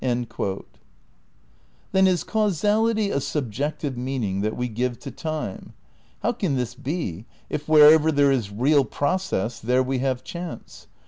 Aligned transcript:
Then 1.91 2.07
is 2.07 2.23
causality 2.23 3.11
a 3.11 3.21
subjective 3.21 3.95
meaning 3.95 4.41
that 4.41 4.57
we 4.57 4.67
give 4.67 4.97
to 4.97 5.11
time? 5.11 5.73
How 6.23 6.31
can 6.31 6.55
this 6.55 6.73
be 6.73 7.27
if 7.51 7.69
wherever 7.69 8.11
there 8.11 8.31
is 8.31 8.49
"reaP' 8.49 8.89
process 8.89 9.59
there 9.59 9.83
we 9.83 9.99
have 9.99 10.23
chance? 10.23 10.87